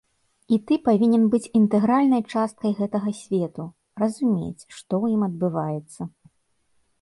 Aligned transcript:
І 0.55 0.57
ты 0.69 0.75
павінен 0.87 1.23
быць 1.33 1.51
інтэгральнай 1.59 2.23
часткай 2.33 2.71
гэтага 2.79 3.13
свету, 3.21 3.63
разумець, 4.05 4.67
што 4.79 4.89
ў 5.03 5.05
ім 5.19 5.29
адбываецца. 5.29 6.01